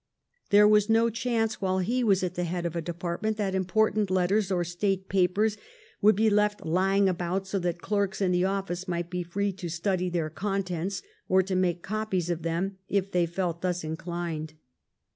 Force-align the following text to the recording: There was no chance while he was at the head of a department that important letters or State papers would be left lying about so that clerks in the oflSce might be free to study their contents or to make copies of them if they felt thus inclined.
There 0.49 0.67
was 0.67 0.89
no 0.89 1.11
chance 1.11 1.61
while 1.61 1.77
he 1.77 2.03
was 2.03 2.23
at 2.23 2.33
the 2.33 2.45
head 2.45 2.65
of 2.65 2.75
a 2.75 2.81
department 2.81 3.37
that 3.37 3.53
important 3.53 4.09
letters 4.09 4.51
or 4.51 4.63
State 4.63 5.09
papers 5.09 5.57
would 6.01 6.15
be 6.15 6.27
left 6.27 6.65
lying 6.65 7.07
about 7.07 7.45
so 7.45 7.59
that 7.59 7.83
clerks 7.83 8.19
in 8.19 8.31
the 8.31 8.41
oflSce 8.41 8.87
might 8.87 9.11
be 9.11 9.21
free 9.21 9.51
to 9.53 9.69
study 9.69 10.09
their 10.09 10.31
contents 10.31 11.03
or 11.29 11.43
to 11.43 11.53
make 11.55 11.83
copies 11.83 12.31
of 12.31 12.41
them 12.41 12.79
if 12.89 13.11
they 13.11 13.27
felt 13.27 13.61
thus 13.61 13.83
inclined. 13.83 14.55